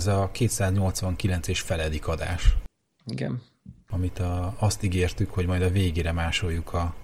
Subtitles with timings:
[0.00, 2.56] ez a 289 és feledik adás.
[3.06, 3.42] Igen.
[3.88, 6.94] Amit a, azt ígértük, hogy majd a végére másoljuk a,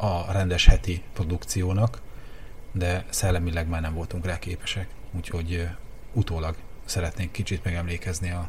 [0.00, 2.00] a rendes heti produkciónak,
[2.72, 5.68] de szellemileg már nem voltunk rá képesek, úgyhogy
[6.12, 8.48] utólag szeretnénk kicsit megemlékezni a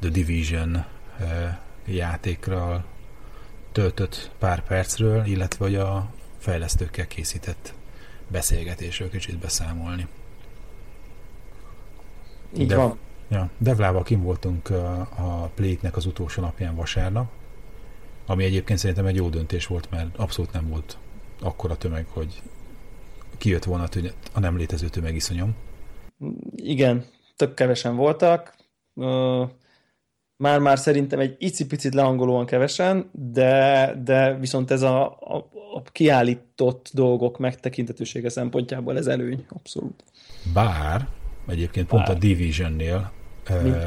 [0.00, 0.84] The Division
[1.86, 2.84] játékra
[3.72, 7.74] töltött pár percről, illetve hogy a fejlesztőkkel készített
[8.28, 10.06] beszélgetésről kicsit beszámolni.
[12.56, 12.98] Így De, van.
[13.28, 17.30] Ja, Devlával kim voltunk a, Plate-nek az utolsó napján vasárnap,
[18.26, 20.96] ami egyébként szerintem egy jó döntés volt, mert abszolút nem volt
[21.40, 22.42] akkora tömeg, hogy
[23.38, 23.88] kijött volna
[24.32, 25.54] a nem létező tömegiszonyom.
[26.56, 27.04] Igen,
[27.36, 28.54] tök kevesen voltak.
[30.36, 35.36] Már-már szerintem egy icipicit lehangolóan kevesen, de, de viszont ez a, a,
[35.74, 40.04] a kiállított dolgok megtekintetősége szempontjából ez előny, abszolút.
[40.54, 41.08] Bár
[41.46, 43.10] egyébként pont a Division-nél
[43.48, 43.78] ö,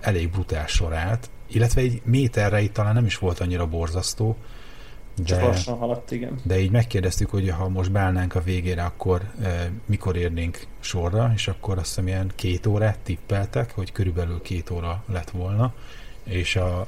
[0.00, 4.36] elég brutál sorát, illetve egy méterre itt talán nem is volt annyira borzasztó,
[5.16, 6.38] de, Csak lassan haladt, igen.
[6.42, 11.48] De így megkérdeztük, hogy ha most beállnánk a végére, akkor e, mikor érnénk sorra, és
[11.48, 15.74] akkor azt hiszem ilyen két órát tippeltek, hogy körülbelül két óra lett volna,
[16.24, 16.80] és a,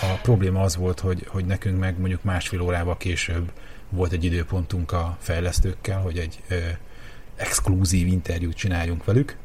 [0.00, 3.52] a probléma az volt, hogy, hogy nekünk meg mondjuk másfél órával később
[3.88, 6.78] volt egy időpontunk a fejlesztőkkel, hogy egy e,
[7.38, 9.36] exkluzív interjút csináljunk velük,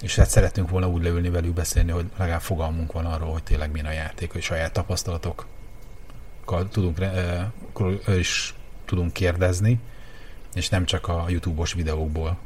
[0.00, 3.70] és hát szeretünk volna úgy leülni velük beszélni, hogy legalább fogalmunk van arról, hogy tényleg
[3.70, 5.46] milyen a játék, hogy saját tapasztalatok
[6.70, 6.98] tudunk,
[8.18, 9.80] is tudunk kérdezni,
[10.54, 12.38] és nem csak a YouTube-os videókból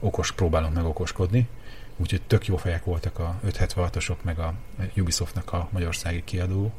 [0.00, 1.48] okos, próbálunk meg okoskodni.
[1.96, 4.54] Úgyhogy tök jó fejek voltak a 576-osok, meg a
[4.96, 6.72] Ubisoftnak a magyarországi kiadónak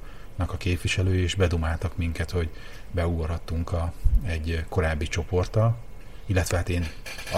[0.54, 2.50] a képviselői, és bedumáltak minket, hogy
[2.92, 3.94] beugorhattunk a,
[4.26, 5.78] egy korábbi csoporttal,
[6.26, 6.88] illetve hát én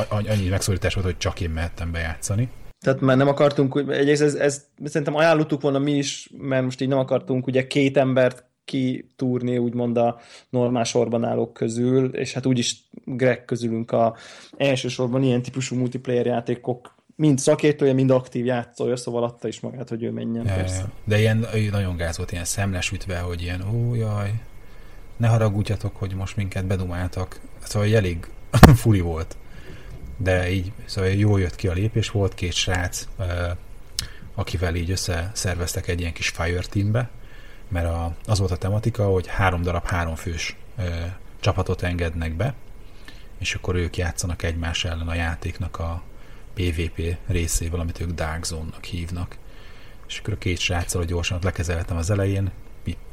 [0.10, 2.50] annyi megszólítás volt, hogy csak én mehettem bejátszani.
[2.80, 6.88] Tehát már nem akartunk, egyrészt ez, ez, szerintem ajánlottuk volna mi is, mert most így
[6.88, 12.76] nem akartunk ugye két embert kitúrni úgymond a normál sorban állók közül, és hát úgyis
[13.06, 14.16] Greg közülünk a
[14.58, 20.04] elsősorban ilyen típusú multiplayer játékok mind szakértője, mind aktív játszója, szóval adta is magát, hogy
[20.04, 20.46] ő menjen.
[20.46, 20.86] Ja, persze.
[21.04, 24.34] De ilyen nagyon gáz volt, ilyen szemlesütve, hogy ilyen, ó, jaj,
[25.18, 27.40] ne haragudjatok, hogy most minket bedumáltak.
[27.64, 28.28] Szóval elég
[28.82, 29.38] furi volt.
[30.18, 33.08] De így, szóval jó jött ki a lépés, volt két srác,
[34.36, 37.10] akivel így összeszerveztek egy ilyen kis Fire Teambe,
[37.68, 40.56] mert a, az volt a tematika, hogy három darab háromfős
[41.40, 42.54] csapatot engednek be,
[43.38, 46.02] és akkor ők játszanak egymás ellen a játéknak a
[46.54, 49.38] PvP részével, amit ők Dark Zone-nak hívnak.
[50.08, 52.52] És akkor a két sráccal, gyorsan lekezeltem az elején,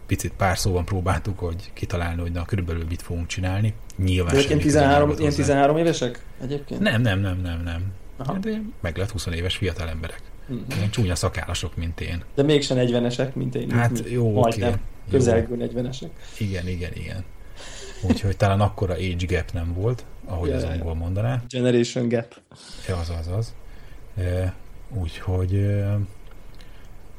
[0.06, 3.75] picit pár szóban próbáltuk, hogy kitalálni, hogy na, körülbelül mit fogunk csinálni.
[3.97, 6.81] Nyilván ilyen 13, ilyen 13 évesek egyébként?
[6.81, 7.92] Nem, nem, nem, nem, nem.
[8.16, 8.38] Aha.
[8.38, 10.20] De meg lehet 20 éves fiatal emberek.
[10.48, 10.76] Uh-huh.
[10.76, 12.22] Ilyen csúnya szakállasok, mint én.
[12.34, 13.70] De mégsem 40-esek, mint én.
[13.70, 14.81] Hát mint jó, majdnem, okay.
[15.10, 16.09] közelgő 40-esek.
[16.38, 17.25] Igen, igen, igen.
[18.03, 20.62] Úgyhogy talán akkora age gap nem volt, ahogy yeah.
[20.62, 21.42] az angol mondaná.
[21.48, 22.41] Generation gap.
[22.88, 23.54] Ja, az, az, az.
[25.00, 25.75] Úgyhogy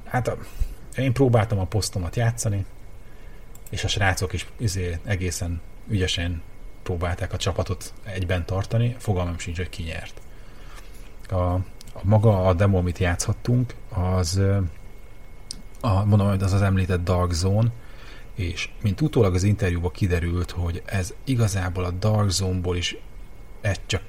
[0.04, 0.38] hát
[0.98, 2.66] én próbáltam a posztomat játszani,
[3.76, 6.42] és a srácok is izé, egészen ügyesen
[6.84, 10.22] próbálták a csapatot egyben tartani, fogalmam sincs, hogy ki nyert.
[11.30, 11.62] A, a
[12.04, 14.42] maga a demo, amit játszhattunk, az
[15.82, 17.72] a, mondom, hogy az az említett Dark Zone,
[18.36, 22.98] és mint utólag az interjúban kiderült, hogy ez igazából a Dark Zone-ból is
[23.62, 24.02] egy csak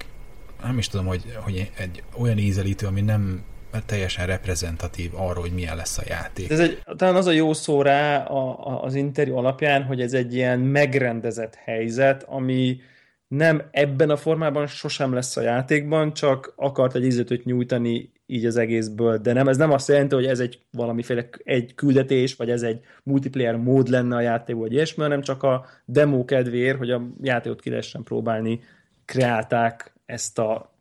[0.63, 3.43] nem is tudom, hogy, hogy egy olyan ízelítő, ami nem
[3.87, 6.51] teljesen reprezentatív arról, hogy milyen lesz a játék.
[6.51, 10.13] Ez egy, talán az a jó szó rá a, a, az interjú alapján, hogy ez
[10.13, 12.81] egy ilyen megrendezett helyzet, ami,
[13.29, 18.57] nem ebben a formában sosem lesz a játékban, csak akart egy ízletet nyújtani így az
[18.57, 22.63] egészből, de nem, ez nem azt jelenti, hogy ez egy valamiféle egy küldetés, vagy ez
[22.63, 27.09] egy multiplayer mód lenne a játék, vagy ilyesmi, hanem csak a demo kedvéért, hogy a
[27.21, 28.61] játékot ki lehessen próbálni,
[29.05, 30.76] kreálták ezt a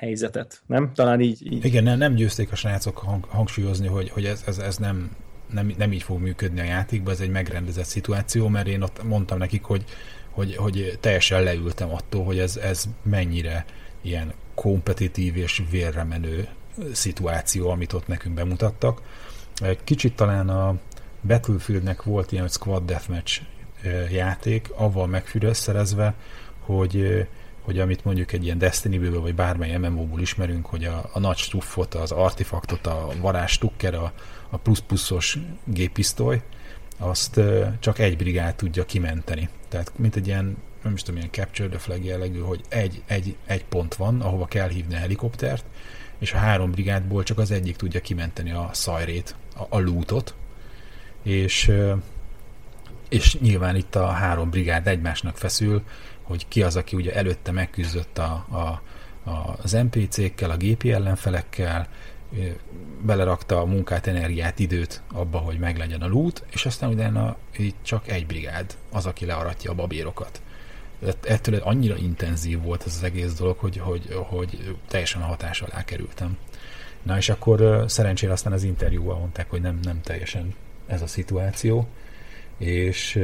[0.00, 0.92] helyzetet, nem?
[0.94, 1.52] Talán így.
[1.52, 1.64] így.
[1.64, 5.10] Igen, nem, nem győzték a srácok hang, hangsúlyozni, hogy, hogy ez, ez, ez nem,
[5.52, 9.38] nem, nem így fog működni a játékban, ez egy megrendezett szituáció, mert én ott mondtam
[9.38, 9.84] nekik, hogy
[10.30, 13.64] hogy, hogy teljesen leültem attól, hogy ez, ez mennyire
[14.00, 16.48] ilyen kompetitív és vérre menő
[16.92, 19.02] szituáció, amit ott nekünk bemutattak.
[19.84, 20.78] Kicsit talán a
[21.22, 23.40] Battlefieldnek volt ilyen, Squad Deathmatch
[24.10, 26.14] játék, avval megfűrőszerezve,
[26.60, 27.26] hogy,
[27.70, 31.94] hogy amit mondjuk egy ilyen Destiny-ből, vagy bármely MMO-ból ismerünk, hogy a, a nagy stuffot,
[31.94, 34.12] az artefaktot, a varázs tukker, a,
[34.48, 36.42] a plusz-pluszos géppisztoly,
[36.98, 37.40] azt
[37.78, 39.48] csak egy brigád tudja kimenteni.
[39.68, 43.36] Tehát mint egy ilyen, nem is tudom, ilyen capture the flag jellegű, hogy egy, egy,
[43.46, 45.64] egy pont van, ahova kell hívni a helikoptert,
[46.18, 50.34] és a három brigádból csak az egyik tudja kimenteni a szajrét, a, a lootot,
[51.22, 51.72] és,
[53.08, 55.82] és nyilván itt a három brigád egymásnak feszül,
[56.30, 58.82] hogy ki az, aki ugye előtte megküzdött a, a,
[59.30, 61.88] a, az NPC-kkel, a gépi ellenfelekkel,
[63.02, 68.08] belerakta a munkát, energiát, időt abba, hogy meglegyen a loot, és aztán utána itt csak
[68.08, 70.42] egy brigád az, aki learatja a babérokat.
[71.22, 75.84] Ettől annyira intenzív volt ez az egész dolog, hogy, hogy, hogy teljesen a hatás alá
[75.84, 76.38] kerültem.
[77.02, 80.54] Na és akkor szerencsére aztán az interjúval mondták, hogy nem, nem teljesen
[80.86, 81.88] ez a szituáció,
[82.58, 83.18] és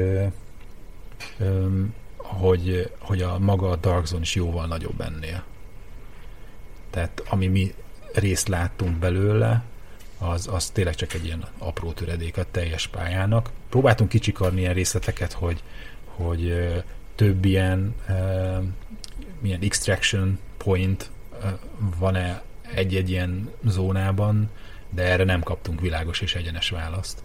[2.27, 5.45] hogy, hogy a maga a Dark Zone is jóval nagyobb ennél.
[6.91, 7.75] Tehát ami mi
[8.15, 9.63] részt láttunk belőle,
[10.19, 13.51] az, az tényleg csak egy ilyen apró töredék a teljes pályának.
[13.69, 15.63] Próbáltunk kicsikarni ilyen részleteket, hogy,
[16.05, 16.73] hogy
[17.15, 17.95] több ilyen
[19.41, 21.11] milyen extraction point
[21.99, 22.43] van-e
[22.75, 24.51] egy-egy ilyen zónában,
[24.91, 27.23] de erre nem kaptunk világos és egyenes választ.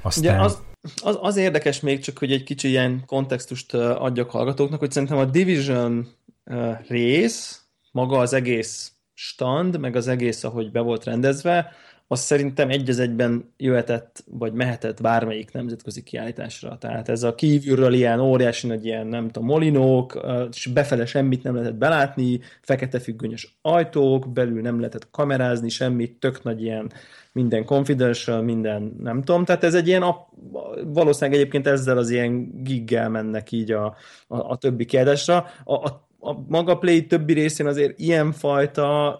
[0.00, 0.34] Aztán...
[0.34, 0.62] Ugye az,
[1.02, 5.24] az, az érdekes még csak, hogy egy kicsi ilyen kontextust adjak hallgatóknak, hogy szerintem a
[5.24, 6.08] Division
[6.88, 7.62] rész,
[7.92, 11.72] maga az egész stand, meg az egész, ahogy be volt rendezve,
[12.12, 16.78] az szerintem egy az egyben jöhetett, vagy mehetett bármelyik nemzetközi kiállításra.
[16.78, 20.20] Tehát ez a kívülről ilyen óriási nagy ilyen, nem tudom, molinók,
[20.50, 26.42] és befele semmit nem lehetett belátni, fekete függönyös ajtók, belül nem lehetett kamerázni, semmit, tök
[26.42, 26.92] nagy ilyen
[27.32, 30.04] minden confidential, minden nem tudom, tehát ez egy ilyen,
[30.84, 33.84] valószínűleg egyébként ezzel az ilyen giggel mennek így a,
[34.26, 35.46] a, a többi kiadásra.
[35.64, 39.18] A, a, a maga Play többi részén azért ilyenfajta,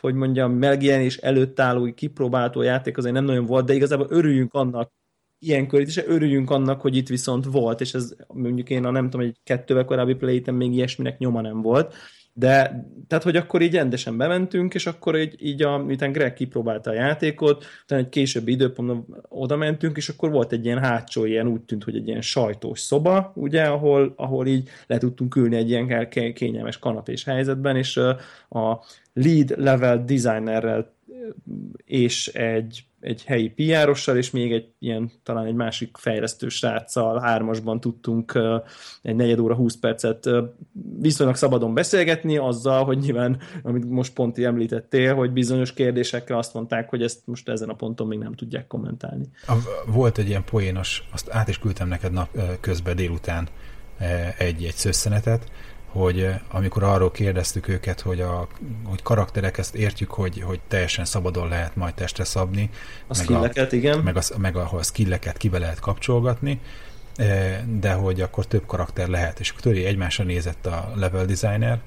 [0.00, 4.92] hogy mondjam, megjelenés előtt álló, kipróbálható játék azért nem nagyon volt, de igazából örüljünk annak,
[5.38, 9.10] ilyenkor itt is örüljünk annak, hogy itt viszont volt, és ez mondjuk én a nem
[9.10, 11.94] tudom, egy kettővel korábbi play még ilyesminek nyoma nem volt.
[12.32, 16.90] De, tehát, hogy akkor így rendesen bementünk, és akkor így, így a, miután Greg kipróbálta
[16.90, 21.46] a játékot, utána egy későbbi időpontban oda mentünk, és akkor volt egy ilyen hátsó, ilyen
[21.46, 25.70] úgy tűnt, hogy egy ilyen sajtós szoba, ugye, ahol, ahol így le tudtunk ülni egy
[25.70, 27.96] ilyen kényelmes kanapés helyzetben, és
[28.48, 30.92] a lead level designerrel
[31.84, 37.80] és egy egy helyi piárossal, és még egy ilyen, talán egy másik fejlesztő sráccal hármasban
[37.80, 38.38] tudtunk
[39.02, 40.28] egy negyed óra, 20 percet
[41.00, 46.88] viszonylag szabadon beszélgetni, azzal, hogy nyilván, amit most pont említettél, hogy bizonyos kérdésekre azt mondták,
[46.88, 49.28] hogy ezt most ezen a ponton még nem tudják kommentálni.
[49.86, 53.48] Volt egy ilyen poénos, azt át is küldtem neked nap közben délután
[54.38, 55.50] egy-egy szösszenetet,
[55.92, 58.48] hogy eh, amikor arról kérdeztük őket, hogy a
[58.84, 62.70] hogy karakterek, ezt értjük, hogy, hogy teljesen szabadon lehet majd testre szabni.
[62.72, 63.98] A meg skilleket, a, igen.
[63.98, 66.60] Meg, a, meg ahol a skilleket kibe lehet kapcsolgatni,
[67.16, 69.40] eh, de hogy akkor több karakter lehet.
[69.40, 71.80] És akkor egymásra nézett a level designer,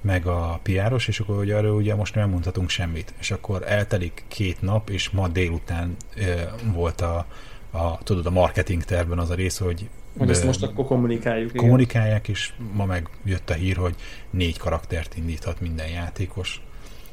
[0.00, 3.14] meg a piáros, és akkor hogy arról ugye most nem mondhatunk semmit.
[3.18, 7.26] És akkor eltelik két nap, és ma délután e, volt a,
[7.70, 11.52] a, tudod, a marketing tervben az a rész, hogy hogy ezt most akkor kommunikáljuk.
[11.56, 12.40] Kommunikálják, igen.
[12.40, 13.94] és ma meg jött a hír, hogy
[14.30, 16.62] négy karaktert indíthat minden játékos.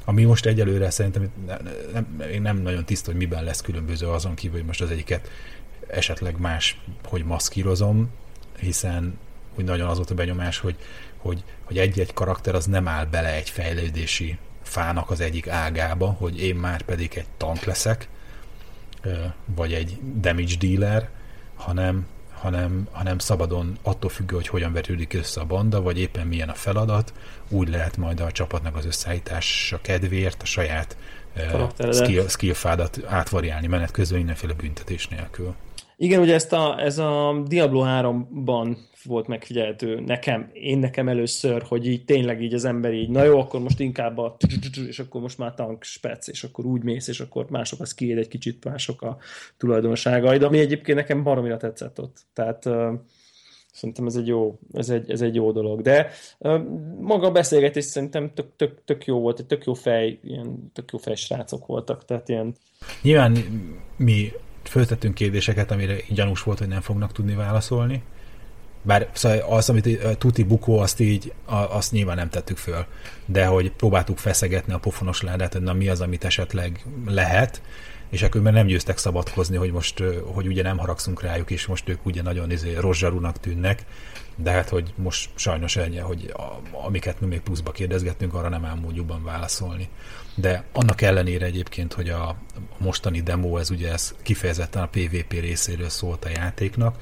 [0.05, 1.60] Ami most egyelőre szerintem nem,
[1.93, 5.29] nem, én nem nagyon tiszta, hogy miben lesz különböző azon kívül, hogy most az egyiket
[5.88, 8.10] esetleg más, hogy maszkírozom,
[8.60, 9.17] hiszen
[9.55, 10.75] úgy nagyon az volt a benyomás, hogy,
[11.17, 16.41] hogy, hogy egy-egy karakter az nem áll bele egy fejlődési fának az egyik ágába, hogy
[16.41, 18.07] én már pedig egy tank leszek,
[19.55, 21.10] vagy egy damage dealer,
[21.55, 22.07] hanem
[22.39, 26.53] hanem, hanem szabadon attól függő, hogy hogyan vetődik össze a banda, vagy éppen milyen a
[26.53, 27.13] feladat,
[27.50, 30.98] úgy lehet majd a csapatnak az összeállítása kedvéért a saját
[31.36, 35.56] uh, skill, skillfádat átvariálni menet közben mindenféle büntetés nélkül.
[36.00, 41.88] Igen, ugye ezt a, ez a Diablo 3-ban volt megfigyelhető nekem, én nekem először, hogy
[41.88, 44.38] így tényleg így az ember így, na jó, akkor most inkább a
[44.88, 48.18] és akkor most már tank spec, és akkor úgy mész, és akkor mások az kiéd
[48.18, 49.18] egy kicsit, mások a
[49.58, 52.18] tulajdonságaid, ami egyébként nekem baromira tetszett ott.
[52.34, 52.94] Tehát uh,
[53.72, 55.82] szerintem ez egy jó, ez egy, ez egy jó dolog.
[55.82, 56.62] De uh,
[57.00, 60.92] maga a beszélgetés szerintem tök, tök, tök jó volt, egy tök jó fej, ilyen tök
[60.92, 62.56] jó fej srácok voltak, tehát ilyen...
[63.01, 63.38] Nyilván
[63.98, 64.32] mi
[64.67, 68.03] föltettünk kérdéseket, amire gyanús volt, hogy nem fognak tudni válaszolni,
[68.81, 72.86] bár szóval az, amit tuti bukó, azt így, azt nyilván nem tettük föl,
[73.25, 77.62] de hogy próbáltuk feszegetni a pofonos ládát, hogy na mi az, amit esetleg lehet,
[78.09, 81.89] és akkor már nem győztek szabadkozni, hogy most, hogy ugye nem haragszunk rájuk, és most
[81.89, 83.86] ők ugye nagyon izé, rozsarúnak tűnnek,
[84.36, 88.65] de hát, hogy most sajnos ennyi, hogy a, amiket mi még pluszba kérdezgettünk, arra nem
[88.65, 89.89] ám módjúban válaszolni.
[90.39, 92.36] De annak ellenére egyébként, hogy a
[92.77, 97.01] mostani demo, ez ugye ez kifejezetten a PvP részéről szólt a játéknak,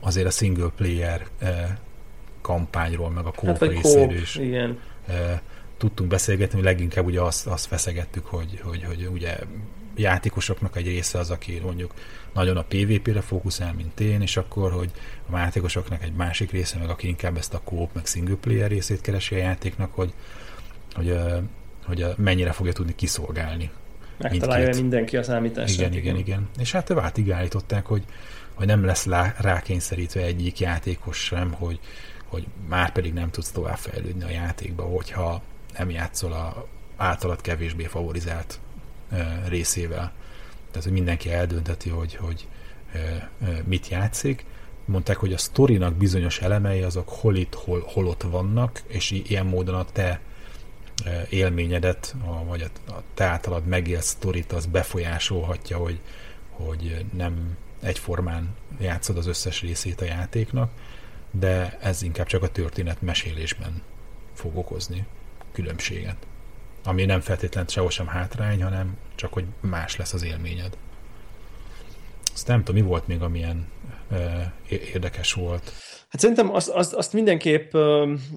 [0.00, 1.26] azért a single player
[2.40, 4.78] kampányról, meg a co hát, részéről is igen.
[5.76, 9.36] tudtunk beszélgetni, leginkább ugye azt, azt feszegettük, hogy, hogy, hogy ugye
[9.96, 11.94] játékosoknak egy része az, aki mondjuk
[12.34, 14.90] nagyon a PvP-re fókuszál, mint én, és akkor, hogy
[15.30, 19.00] a játékosoknak egy másik része, meg aki inkább ezt a co meg single player részét
[19.00, 20.12] keresi a játéknak, hogy,
[20.94, 21.16] hogy,
[21.86, 23.70] hogy mennyire fogja tudni kiszolgálni.
[24.18, 25.78] Megtalálja mindenki a számítást.
[25.78, 26.48] Igen, igen, igen.
[26.58, 28.04] És hát vátig állították, hogy,
[28.54, 29.06] hogy nem lesz
[29.38, 31.80] rákényszerítve egyik játékos sem, hogy,
[32.26, 35.42] hogy már pedig nem tudsz tovább fejlődni a játékba, hogyha
[35.78, 36.66] nem játszol a
[36.96, 38.60] általad kevésbé favorizált
[39.48, 40.12] részével.
[40.70, 42.46] Tehát, hogy mindenki eldönteti, hogy, hogy
[43.64, 44.44] mit játszik.
[44.84, 49.46] Mondták, hogy a sztorinak bizonyos elemei azok hol itt, hol, hol ott vannak, és ilyen
[49.46, 50.20] módon a te
[51.28, 56.00] élményedet, a, vagy a, a te általad megélt sztorit az befolyásolhatja, hogy,
[56.50, 60.70] hogy nem egyformán játszod az összes részét a játéknak,
[61.30, 63.82] de ez inkább csak a történet mesélésben
[64.34, 65.06] fog okozni
[65.52, 66.16] különbséget.
[66.84, 70.76] Ami nem feltétlenül sehol sem hátrány, hanem csak, hogy más lesz az élményed.
[72.36, 73.66] Azt nem tudom, mi volt még, amilyen
[74.92, 75.72] érdekes volt.
[76.08, 77.72] Hát szerintem azt, azt, azt mindenképp,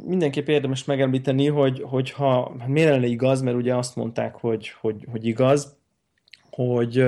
[0.05, 5.05] mindenképp érdemes megemlíteni, hogy, hogyha hát miért lenne igaz, mert ugye azt mondták, hogy, hogy,
[5.11, 5.77] hogy igaz,
[6.49, 7.05] hogy,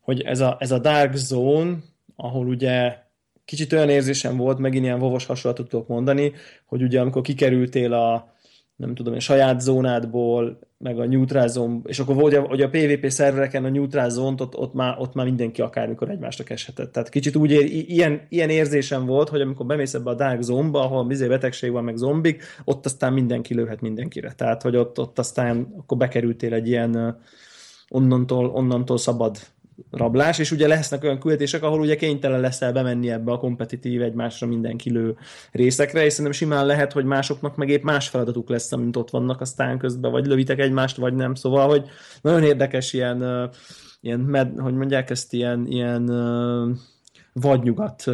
[0.00, 1.76] hogy ez, a, ez a Dark Zone,
[2.16, 2.98] ahol ugye
[3.44, 6.32] kicsit olyan érzésem volt, megint ilyen vovos hasonlatot tudok mondani,
[6.66, 8.31] hogy ugye amikor kikerültél a,
[8.82, 13.10] nem tudom, a saját zónádból, meg a neutral zone, és akkor volt, hogy a PvP
[13.10, 16.92] szervereken a neutral zone ott, ott, már, ott már mindenki akármikor egymásra eshetett.
[16.92, 20.80] Tehát kicsit úgy ér, ilyen, ilyen érzésem volt, hogy amikor bemész ebbe a Dark Zone-ba,
[20.80, 24.32] ahol bizony betegség van, meg zombik, ott aztán mindenki lőhet mindenkire.
[24.32, 27.18] Tehát, hogy ott, ott aztán akkor bekerültél egy ilyen
[27.88, 29.36] onnantól, onnantól szabad
[29.90, 34.46] rablás, és ugye lesznek olyan küldetések, ahol ugye kénytelen leszel bemenni ebbe a kompetitív egymásra
[34.46, 35.16] minden kilő
[35.52, 39.40] részekre, és szerintem simán lehet, hogy másoknak meg épp más feladatuk lesz, mint ott vannak
[39.40, 41.34] aztán közben, vagy lövitek egymást, vagy nem.
[41.34, 41.84] Szóval, hogy
[42.22, 43.50] nagyon érdekes ilyen,
[44.00, 46.10] ilyen med, hogy mondják ezt, ilyen, ilyen
[47.32, 48.04] vadnyugat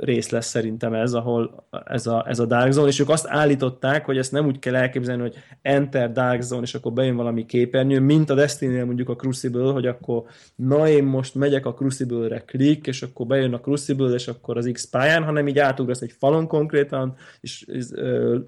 [0.00, 4.04] rész lesz szerintem ez, ahol ez a, ez a Dark Zone, és ők azt állították,
[4.04, 8.00] hogy ezt nem úgy kell elképzelni, hogy Enter Dark Zone, és akkor bejön valami képernyő,
[8.00, 12.86] mint a destiny mondjuk a Crucible, hogy akkor na én most megyek a Crucible-re klik,
[12.86, 16.46] és akkor bejön a Crucible, és akkor az X pályán, hanem így átugrasz egy falon
[16.46, 17.66] konkrétan, és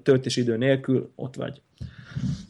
[0.03, 1.61] töltés idő nélkül ott vagy.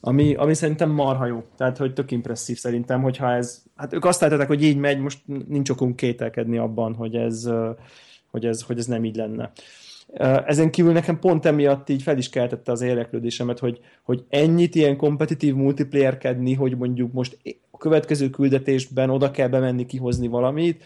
[0.01, 1.43] Ami, ami szerintem marha jó.
[1.57, 3.63] Tehát, hogy tök impresszív szerintem, hogyha ez...
[3.75, 7.49] Hát ők azt látták, hogy így megy, most nincs okunk kételkedni abban, hogy ez,
[8.31, 9.51] hogy ez, hogy ez nem így lenne.
[10.45, 14.97] Ezen kívül nekem pont emiatt így fel is keltette az érdeklődésemet, hogy, hogy ennyit ilyen
[14.97, 17.37] kompetitív multiplayerkedni, hogy mondjuk most
[17.71, 20.83] a következő küldetésben oda kell bemenni kihozni valamit,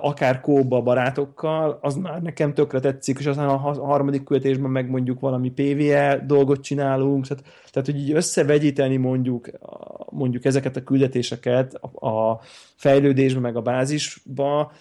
[0.00, 5.20] akár kóba barátokkal, az már nekem tökre tetszik, és aztán a harmadik küldetésben meg mondjuk
[5.20, 9.48] valami PvE dolgot csinálunk, tehát, tehát hogy így összevegyíteni mondjuk,
[10.10, 12.40] mondjuk ezeket a küldetéseket a
[12.74, 14.72] fejlődésbe, meg a bázisba,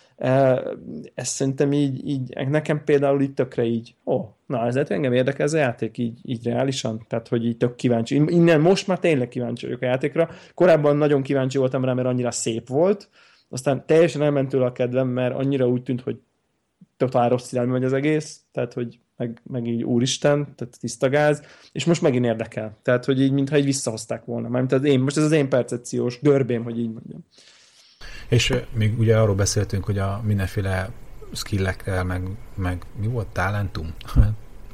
[1.14, 5.46] ez szerintem így, így nekem például itt tökre így, ó, oh, na ez engem érdekel
[5.46, 8.16] ez a játék így, így reálisan, tehát hogy így tök kíváncsi.
[8.16, 10.30] Innen most már tényleg kíváncsi vagyok a játékra.
[10.54, 13.10] Korábban nagyon kíváncsi voltam rá, mert annyira szép volt,
[13.54, 16.20] aztán teljesen elment tőle a kedvem, mert annyira úgy tűnt, hogy
[16.98, 21.42] totál rossz irányba megy az egész, tehát hogy meg, meg így úristen, tehát tiszta gáz,
[21.72, 22.78] és most megint érdekel.
[22.82, 24.48] Tehát, hogy így mintha így visszahozták volna.
[24.48, 27.26] Mármint az én, most ez az én percepciós görbém, hogy így mondjam.
[28.28, 30.90] És még ugye arról beszéltünk, hogy a mindenféle
[31.34, 32.22] skillekkel, meg,
[32.56, 33.28] meg mi volt?
[33.28, 33.94] Talentum?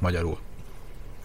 [0.00, 0.38] Magyarul.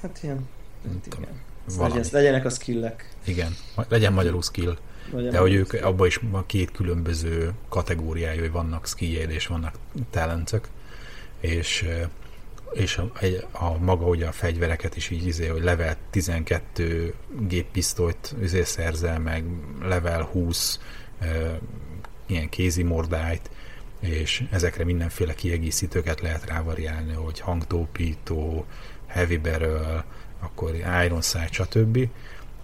[0.02, 0.48] Hát ilyen.
[0.88, 1.44] Hát igen.
[1.80, 3.16] Legyen, legyenek a skillek.
[3.26, 3.52] Igen,
[3.90, 4.78] legyen magyarul skill.
[5.12, 9.76] De hogy ők abban is a két különböző kategóriája, hogy vannak skijéd és vannak
[10.10, 10.70] talentek,
[11.40, 11.88] és
[12.74, 13.12] és a,
[13.52, 17.14] a, maga ugye a fegyvereket is így izé, hogy level 12
[17.48, 19.44] géppisztolyt izé szerzel, meg
[19.82, 20.80] level 20
[21.20, 21.60] e,
[22.26, 23.50] ilyen kézi mordájt,
[24.00, 28.66] és ezekre mindenféle kiegészítőket lehet rávariálni, hogy hangtópító,
[29.06, 30.06] heavy barrel,
[30.40, 32.08] akkor iron sight, stb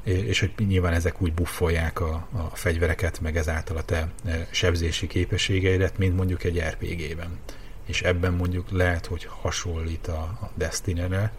[0.04, 5.08] és hogy nyilván ezek úgy buffolják a, a fegyvereket, meg ezáltal a te e, sebzési
[5.08, 7.40] képességeidet, mint mondjuk egy RPG-ben.
[7.86, 11.34] És ebben mondjuk lehet, hogy hasonlít a, a Destiny-re,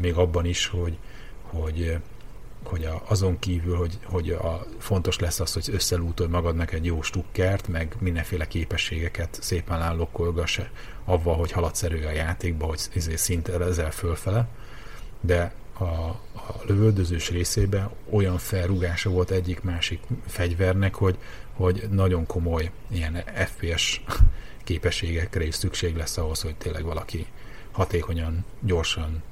[0.00, 0.98] még abban is, hogy,
[1.42, 1.98] hogy
[2.62, 7.02] hogy a, azon kívül, hogy, hogy a, fontos lesz az, hogy összelútolj magadnak egy jó
[7.02, 10.60] stukkert, meg mindenféle képességeket szépen állokkolgass
[11.04, 14.48] avval, hogy haladsz erő a játékba, hogy izé szinte ezzel fölfele,
[15.20, 21.18] de a, a lövöldözős részében olyan felrugása volt egyik-másik fegyvernek, hogy,
[21.52, 24.04] hogy nagyon komoly ilyen FPS
[24.64, 27.26] képességekre is szükség lesz ahhoz, hogy tényleg valaki
[27.70, 29.22] hatékonyan, gyorsan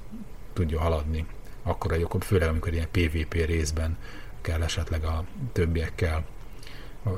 [0.53, 1.27] tudja haladni.
[1.63, 3.97] Akkor egyébként főleg amikor ilyen PvP részben
[4.41, 6.25] kell esetleg a többiekkel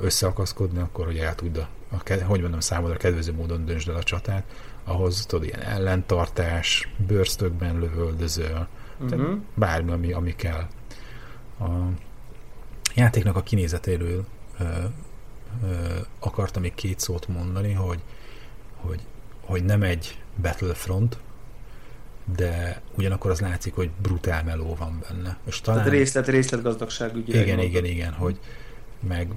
[0.01, 4.03] összeakaszkodni, akkor hogy el tud a, a hogy mondom, számodra kedvező módon döntsd el a
[4.03, 4.45] csatát,
[4.85, 8.69] ahhoz tudod, ilyen ellentartás, bőrztökben lövöldözöl,
[9.00, 9.38] uh-huh.
[9.55, 10.67] bármi, ami, ami kell.
[11.61, 11.69] A
[12.95, 14.25] játéknak a kinézetéről
[14.59, 14.64] ö,
[15.64, 18.02] ö, akartam még két szót mondani, hogy,
[18.75, 19.00] hogy,
[19.40, 21.19] hogy nem egy Battlefront,
[22.37, 25.38] de ugyanakkor az látszik, hogy brutál meló van benne.
[25.45, 25.81] És talán...
[25.81, 27.40] Tehát részlet, részletgazdagság ügyre.
[27.40, 28.38] Igen, igen, igen, hogy
[29.00, 29.33] meg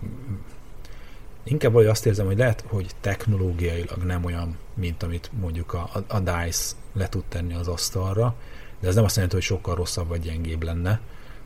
[1.44, 6.20] inkább vagy azt érzem, hogy lehet, hogy technológiailag nem olyan, mint amit mondjuk a, a
[6.20, 8.36] DICE le tud tenni az asztalra,
[8.82, 11.00] de ez nem azt jelenti, hogy sokkal rosszabb vagy gyengébb lenne,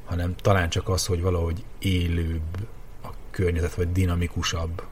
[0.06, 2.68] hanem talán csak az, hogy valahogy élőbb
[3.04, 4.84] a környezet, vagy dinamikusabb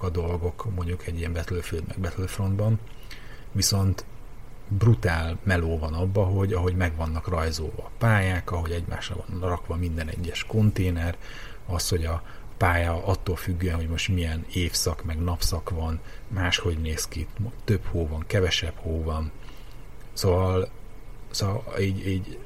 [0.00, 2.78] a dolgok, mondjuk egy ilyen Battlefield meg Battlefrontban.
[3.52, 4.04] Viszont
[4.68, 9.76] brutál meló van abba, hogy ahogy meg vannak rajzolva a pályák, ahogy egymásra van rakva
[9.76, 11.16] minden egyes konténer,
[11.66, 12.22] az, hogy a
[12.56, 17.26] pálya attól függően, hogy most milyen évszak, meg napszak van, máshogy néz ki,
[17.64, 19.30] több hó van, kevesebb hó van.
[20.12, 20.68] Szóval,
[21.34, 22.38] szóval így, így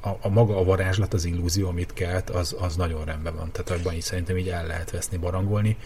[0.00, 3.52] a, a maga a varázslat, az illúzió, amit kelt, az, az nagyon rendben van.
[3.52, 5.76] Tehát abban így szerintem így el lehet veszni, barangolni.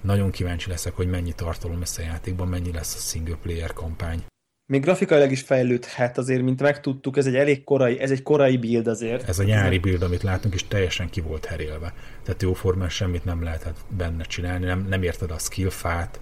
[0.00, 4.24] Nagyon kíváncsi leszek, hogy mennyi tartalom lesz a játékban, mennyi lesz a single player kampány
[4.68, 8.86] még grafikailag is fejlődhet azért, mint megtudtuk, ez egy elég korai, ez egy korai build
[8.86, 9.28] azért.
[9.28, 11.94] Ez a nyári build, amit látunk, és teljesen ki volt herélve.
[12.22, 16.20] Tehát jóformán semmit nem lehetett benne csinálni, nem, nem érted a skillfát,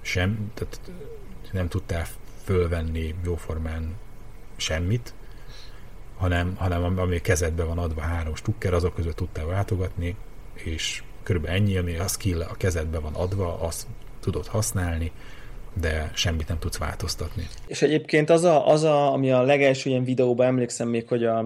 [0.00, 0.80] sem, tehát
[1.52, 2.06] nem tudtál
[2.44, 3.94] fölvenni jóformán
[4.64, 5.14] semmit,
[6.16, 10.16] hanem, hanem ami kezedbe van adva három stukker, azok között tudtál váltogatni,
[10.54, 13.86] és körülbelül ennyi, ami a skill a kezedbe van adva, azt
[14.20, 15.12] tudod használni,
[15.80, 17.46] de semmit nem tudsz változtatni.
[17.66, 21.38] És egyébként az, a, az a, ami a legelső ilyen videóban emlékszem még, hogy a,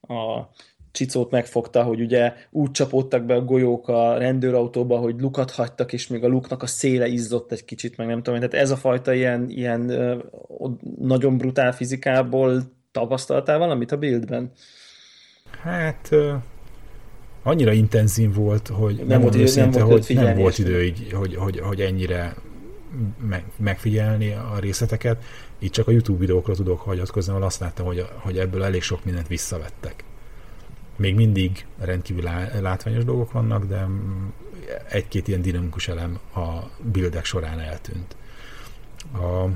[0.00, 0.50] a
[0.96, 6.06] csicót megfogta, hogy ugye úgy csapódtak be a golyók a rendőrautóba, hogy lukat hagytak, és
[6.06, 9.12] még a luknak a széle izzott egy kicsit, meg nem tudom, tehát ez a fajta
[9.12, 9.92] ilyen, ilyen
[10.98, 14.50] nagyon brutál fizikából tapasztaltál valamit a buildben?
[15.62, 16.10] Hát
[17.42, 21.12] annyira intenzív volt, hogy nem, nem volt, idő, nem volt, hogy nem volt idő, így,
[21.12, 22.34] hogy, hogy, hogy ennyire
[23.56, 25.24] megfigyelni a részleteket.
[25.58, 29.04] Itt csak a YouTube videókra tudok hagyatkozni, ahol azt láttam, hogy, hogy ebből elég sok
[29.04, 30.04] mindent visszavettek.
[30.96, 32.24] Még mindig rendkívül
[32.60, 33.86] látványos dolgok vannak, de
[34.90, 38.16] egy-két ilyen dinamikus elem a bildek során eltűnt.
[39.12, 39.46] A,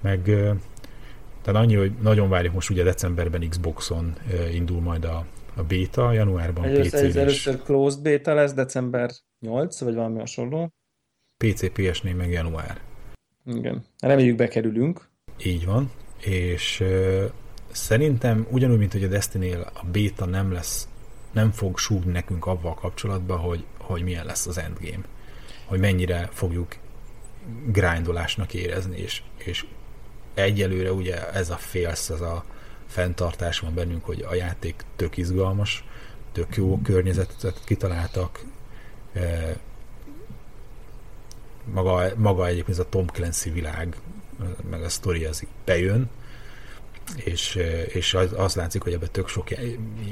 [0.00, 0.22] meg
[1.42, 4.12] tehát annyi, hogy nagyon várjuk most ugye decemberben Xboxon
[4.52, 7.14] indul majd a, a beta, januárban PC-n is.
[7.14, 10.72] Először closed beta lesz, december 8, vagy valami hasonló.
[11.36, 12.80] PC, PS4 meg január.
[13.46, 13.84] Igen.
[14.00, 15.08] Reméljük bekerülünk.
[15.44, 15.90] Így van.
[16.20, 16.84] És
[17.70, 20.88] szerintem ugyanúgy, mint hogy a destiny a beta nem lesz,
[21.32, 25.04] nem fog súgni nekünk avval kapcsolatban, hogy, hogy milyen lesz az endgame.
[25.64, 26.76] Hogy mennyire fogjuk
[27.66, 29.66] grindolásnak érezni, és, és
[30.34, 32.44] egyelőre ugye ez a félsz, ez a
[32.86, 35.84] fenntartás van bennünk, hogy a játék tök izgalmas,
[36.32, 38.40] tök jó környezetet kitaláltak,
[41.72, 43.96] maga, maga egyébként ez a Tom Clancy világ,
[44.70, 46.10] meg a sztori az bejön,
[47.16, 47.54] és,
[47.88, 49.48] és az, az látszik, hogy ebbe tök sok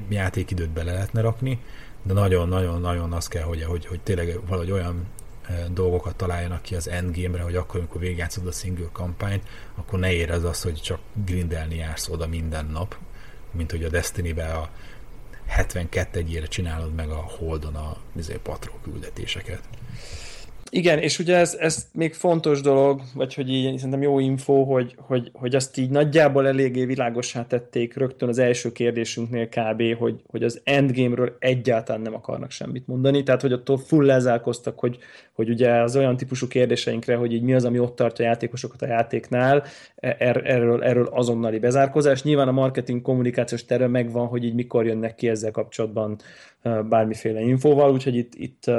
[0.09, 1.59] játékidőt bele lehetne rakni,
[2.03, 5.07] de nagyon-nagyon-nagyon az kell, hogy, hogy, hogy tényleg valahogy olyan
[5.43, 10.13] e, dolgokat találjanak ki az endgame-re, hogy akkor, amikor végigjátszod a single kampányt, akkor ne
[10.13, 12.97] érez az, hogy csak grindelni jársz oda minden nap,
[13.51, 14.71] mint hogy a Destiny-be a
[15.47, 19.61] 72 egyére csinálod meg a Holdon a izé, patrol küldetéseket.
[20.71, 24.95] Igen, és ugye ez, ez még fontos dolog, vagy hogy így szerintem jó info, hogy,
[24.99, 30.43] hogy, hogy azt így nagyjából eléggé világosá tették rögtön az első kérdésünknél kb., hogy, hogy
[30.43, 34.99] az endgame-ről egyáltalán nem akarnak semmit mondani, tehát hogy attól full lezálkoztak, hogy,
[35.33, 38.83] hogy ugye az olyan típusú kérdéseinkre, hogy így mi az, ami ott tartja a játékosokat
[38.83, 39.65] a játéknál,
[39.97, 42.23] e, er, erről, erről azonnali bezárkozás.
[42.23, 46.17] Nyilván a marketing kommunikációs terve megvan, hogy így mikor jönnek ki ezzel kapcsolatban
[46.89, 48.71] bármiféle infóval, úgyhogy itt, itt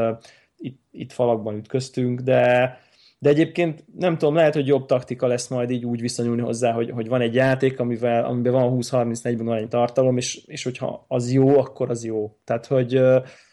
[0.58, 2.78] itt, itt falakban ütköztünk, de,
[3.20, 6.89] de egyébként nem tudom, lehet, hogy jobb taktika lesz majd így úgy viszonyulni hozzá, hogy,
[6.89, 11.32] hogy van egy játék, amivel, amiben van 20-30-40 van egy tartalom, és, és hogyha az
[11.34, 12.38] jó, akkor az jó.
[12.43, 13.02] Tehát, hogy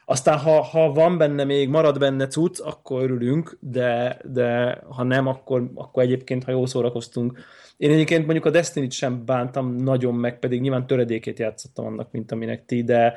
[0.04, 5.26] aztán ha, ha van benne még, marad benne cucc, akkor örülünk, de, de ha nem,
[5.26, 7.38] akkor, akkor egyébként, ha jól szórakoztunk.
[7.76, 12.32] Én egyébként mondjuk a Destiny-t sem bántam nagyon meg, pedig nyilván töredékét játszottam annak, mint
[12.32, 13.14] aminek ti, de,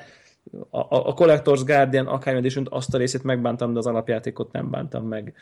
[0.69, 5.07] a, a Collector's Guardian Archive edition azt a részét megbántam, de az alapjátékot nem bántam
[5.07, 5.33] meg.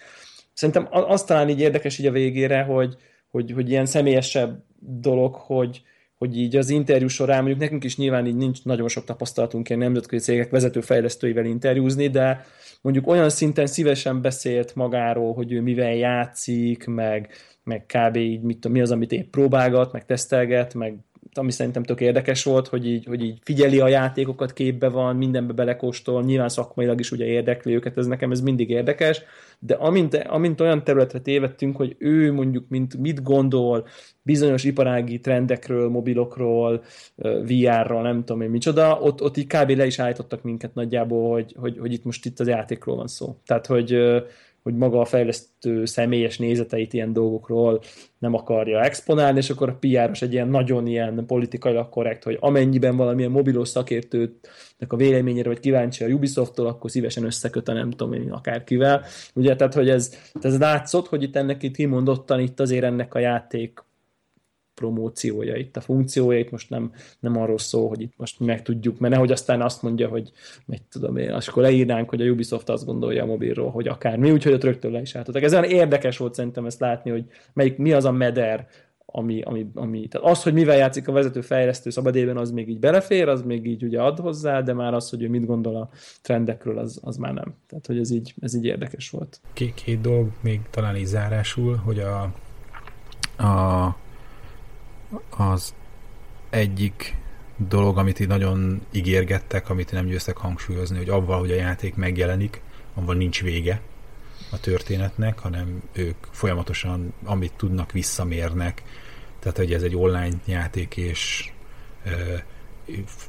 [0.53, 2.95] Szerintem az talán így érdekes így a végére, hogy,
[3.31, 5.81] hogy, hogy ilyen személyesebb dolog, hogy,
[6.17, 9.81] hogy így az interjú során, mondjuk nekünk is nyilván így nincs nagyon sok tapasztalatunk ilyen
[9.81, 12.45] nemzetközi cégek vezető fejlesztőivel interjúzni, de
[12.81, 17.29] mondjuk olyan szinten szívesen beszélt magáról, hogy ő mivel játszik, meg,
[17.63, 18.15] meg kb.
[18.15, 20.97] így mit, mi az, amit épp próbálgat, meg tesztelget, meg
[21.37, 25.53] ami szerintem tök érdekes volt, hogy így, hogy így figyeli a játékokat, képbe van, mindenbe
[25.53, 29.21] belekóstol, nyilván szakmailag is ugye érdekli őket, ez nekem ez mindig érdekes,
[29.59, 33.87] de amint, amint olyan területre tévedtünk, hogy ő mondjuk mint, mit gondol
[34.21, 36.83] bizonyos iparági trendekről, mobilokról,
[37.43, 39.69] VR-ról, nem tudom én micsoda, ott, ott így kb.
[39.69, 43.35] le is állítottak minket nagyjából, hogy, hogy, hogy itt most itt az játékról van szó.
[43.45, 43.97] Tehát, hogy
[44.65, 47.81] hogy maga a fejlesztő személyes nézeteit ilyen dolgokról
[48.17, 52.95] nem akarja exponálni, és akkor a PR-os egy ilyen nagyon ilyen politikailag korrekt, hogy amennyiben
[52.95, 58.13] valamilyen mobilos szakértőnek a véleményére vagy kíváncsi a Ubisofttól, akkor szívesen összeköt a nem tudom
[58.13, 59.03] én akárkivel.
[59.33, 63.19] Ugye, tehát, hogy ez, ez látszott, hogy itt ennek itt kimondottan itt azért ennek a
[63.19, 63.83] játék
[64.75, 68.99] promóciója, itt a funkciója, itt most nem, nem arról szól, hogy itt most meg tudjuk,
[68.99, 70.31] mert nehogy aztán azt mondja, hogy
[70.65, 74.17] meg tudom én, és akkor leírnánk, hogy a Ubisoft azt gondolja a mobilról, hogy akár
[74.17, 75.43] mi, úgyhogy ott rögtön le is álltottak.
[75.43, 78.67] Ez olyan érdekes volt szerintem ezt látni, hogy melyik, mi az a meder,
[79.05, 82.79] ami, ami, ami, tehát az, hogy mivel játszik a vezető fejlesztő szabadében, az még így
[82.79, 85.89] belefér, az még így ugye ad hozzá, de már az, hogy ő mit gondol a
[86.21, 87.55] trendekről, az, az már nem.
[87.67, 89.39] Tehát, hogy ez így, ez így érdekes volt.
[89.53, 92.21] Két, két dolog még talán így zárásul, hogy a,
[93.43, 93.95] a
[95.29, 95.73] az
[96.49, 97.15] egyik
[97.57, 102.61] dolog, amit így nagyon ígérgettek, amit nem győztek hangsúlyozni, hogy avval, hogy a játék megjelenik,
[102.93, 103.81] avval nincs vége
[104.51, 108.83] a történetnek, hanem ők folyamatosan, amit tudnak, visszamérnek.
[109.39, 111.51] Tehát, hogy ez egy online játék, és
[112.05, 112.35] ö,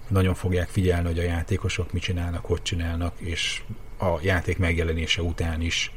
[0.09, 3.63] nagyon fogják figyelni, hogy a játékosok mit csinálnak, hogy csinálnak, és
[3.99, 5.93] a játék megjelenése után is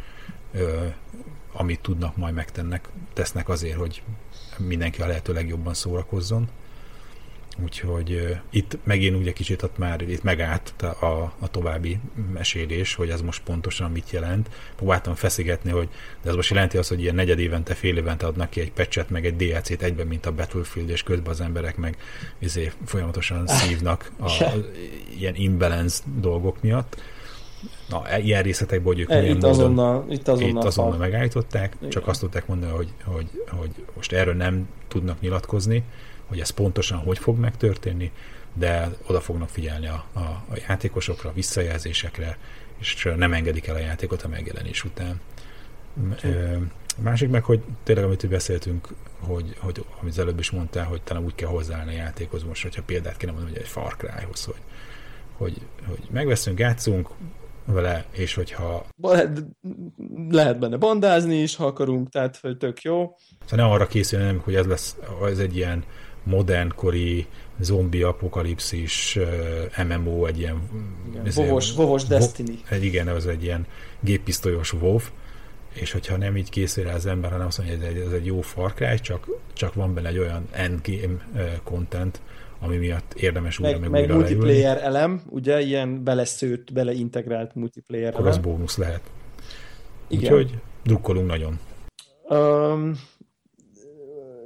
[0.54, 0.86] ö,
[1.60, 4.04] amit tudnak, majd megtennek, tesznek azért, hogy
[4.58, 6.48] mindenki a lehető legjobban szórakozzon.
[7.64, 10.96] Úgyhogy uh, itt megint ugye kicsit ott már itt megállt a,
[11.40, 12.00] a, további
[12.34, 14.50] mesélés, hogy ez most pontosan mit jelent.
[14.76, 15.90] Próbáltam feszegetni, hogy
[16.22, 19.10] de ez most jelenti azt, hogy ilyen negyed évente, fél évente adnak ki egy patchet,
[19.10, 21.98] meg egy DLC-t egyben, mint a Battlefield, és közben az emberek meg
[22.38, 24.54] izé, folyamatosan szívnak a, a,
[25.18, 27.02] ilyen imbalance dolgok miatt
[27.90, 31.90] na, e, ilyen részletekben, hogy ők e, itt, azonnal, itt azonnal, itt azonnal megállították, Igen.
[31.90, 35.84] csak azt tudták mondani, hogy, hogy, hogy most erről nem tudnak nyilatkozni,
[36.26, 38.12] hogy ez pontosan hogy fog megtörténni,
[38.54, 42.38] de oda fognak figyelni a, a, a játékosokra, a visszajelzésekre,
[42.80, 45.22] és nem engedik el a játékot a megjelenés után.
[46.98, 48.88] A másik meg, hogy tényleg, amit beszéltünk,
[49.20, 52.62] hogy, hogy amit az előbb is mondtál, hogy talán úgy kell hozzáállni a játékhoz most,
[52.62, 54.62] hogyha példát kéne mondani, hogy egy Far Cry-hoz, hogy,
[55.38, 57.10] hogy, hogy megveszünk, játszunk,
[57.74, 58.86] vele, és hogyha...
[59.02, 59.44] Lehet,
[60.30, 63.16] lehet benne bandázni is, ha akarunk, tehát hogy tök jó.
[63.46, 65.84] Szóval ne arra készülni, hogy ez lesz, ez egy ilyen
[66.24, 67.28] modernkori
[67.60, 69.18] zombi apokalipszis
[69.76, 70.62] uh, MMO, egy ilyen...
[71.36, 72.60] vovos, vovos Destiny.
[72.70, 73.66] Egy, igen, ez egy ilyen
[74.00, 75.00] géppisztolyos WoW,
[75.74, 78.12] és hogyha nem így készül rá az ember, hanem azt mondja, hogy ez egy, ez
[78.12, 82.22] egy jó Far Cry, csak, csak van benne egy olyan endgame uh, content,
[82.60, 84.98] ami miatt érdemes újra meg, meg, meg multiplayer leülni.
[84.98, 88.38] elem, ugye, ilyen beleszőtt, beleintegrált multiplayer Akkor elem.
[88.40, 89.02] az bónusz lehet.
[90.08, 90.34] Igen.
[90.34, 91.60] Úgyhogy drukkolunk nagyon.
[92.30, 93.00] Um,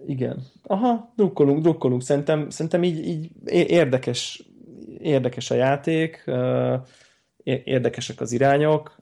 [0.07, 0.43] igen.
[0.63, 2.01] Aha, drukkolunk, drukkolunk.
[2.01, 4.43] Szerintem, szerintem így, így érdekes,
[4.99, 6.23] érdekes a játék,
[7.43, 8.95] érdekesek az irányok.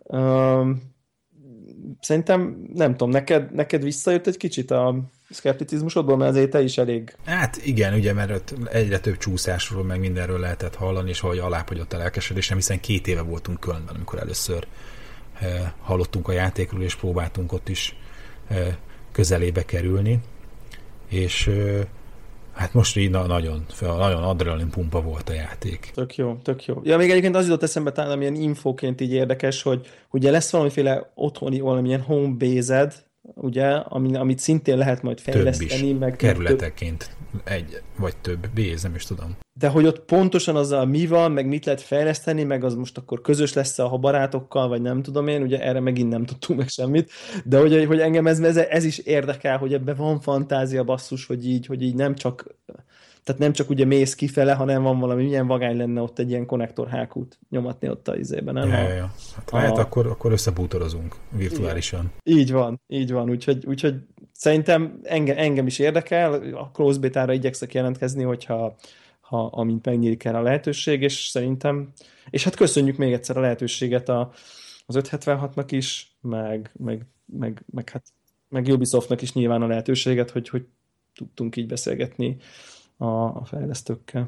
[2.00, 4.95] Szerintem, nem tudom, neked, neked visszajött egy kicsit a
[5.31, 7.15] szkepticizmusodból, mert azért te is elég...
[7.25, 11.93] Hát igen, ugye, mert ott egyre több csúszásról, meg mindenről lehetett hallani, és hogy alábbhagyott
[11.93, 14.67] a lelkesedésem, hiszen két éve voltunk Kölnben, amikor először
[15.39, 17.95] e, hallottunk a játékról, és próbáltunk ott is
[18.47, 18.77] e,
[19.11, 20.19] közelébe kerülni,
[21.09, 21.87] és e,
[22.53, 25.91] Hát most így na, nagyon, nagyon adrenalin pumpa volt a játék.
[25.93, 26.81] Tök jó, tök jó.
[26.83, 31.11] Ja, még egyébként az jutott eszembe talán, amilyen infóként így érdekes, hogy ugye lesz valamiféle
[31.15, 35.69] otthoni, valamilyen home based, ugye, amit, amit szintén lehet majd fejleszteni.
[35.69, 35.99] Több is.
[35.99, 37.41] Meg kerületeként több.
[37.43, 39.38] egy vagy több béz, nem is tudom.
[39.53, 43.21] De hogy ott pontosan azzal mi van, meg mit lehet fejleszteni, meg az most akkor
[43.21, 47.12] közös lesz a barátokkal, vagy nem tudom én, ugye erre megint nem tudtunk meg semmit,
[47.45, 51.47] de hogy, hogy engem ez, ez, ez is érdekel, hogy ebben van fantázia basszus, hogy
[51.47, 52.55] így, hogy így nem csak
[53.23, 56.45] tehát nem csak ugye mész kifele, hanem van valami, milyen vagány lenne ott egy ilyen
[56.45, 58.69] konnektor hákút nyomatni ott a izében, nem?
[58.69, 59.13] Ja, ja, ja.
[59.36, 59.57] Hát a...
[59.57, 62.12] lehet, akkor, akkor összebútorozunk virtuálisan.
[62.23, 62.39] Igen.
[62.39, 63.95] Így van, így van, úgyhogy, úgyhogy
[64.34, 68.75] szerintem engem, engem is érdekel, a close beta-ra igyekszek jelentkezni, hogyha
[69.19, 71.91] ha, amint megnyílik el a lehetőség, és szerintem,
[72.29, 74.31] és hát köszönjük még egyszer a lehetőséget a,
[74.86, 78.03] az 576-nak is, meg, meg, meg, meg, hát,
[78.49, 80.65] meg Ubisoftnak is nyilván a lehetőséget, hogy, hogy
[81.15, 82.38] tudtunk így beszélgetni
[83.01, 84.27] a, a fejlesztőkkel.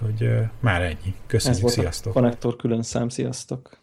[0.00, 1.14] Hogy uh, már ennyi.
[1.26, 2.10] Köszönjük, Ez volt sziasztok!
[2.10, 3.78] A konnektor külön szám, sziasztok!